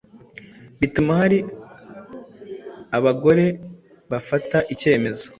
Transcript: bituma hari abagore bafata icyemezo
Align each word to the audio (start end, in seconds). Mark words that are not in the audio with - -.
bituma 0.79 1.11
hari 1.21 1.39
abagore 2.97 3.45
bafata 4.11 4.57
icyemezo 4.73 5.25